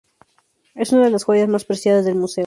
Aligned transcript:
Es 0.73 0.93
una 0.93 1.03
de 1.03 1.11
las 1.11 1.25
joyas 1.25 1.47
más 1.47 1.63
preciadas 1.63 2.05
del 2.05 2.15
Museo. 2.15 2.39